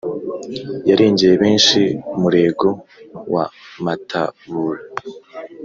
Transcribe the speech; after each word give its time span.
yarengeye 0.89 1.33
benshi 1.43 1.81
murego 2.21 2.69
wa 3.33 3.45
matabura 3.83 4.81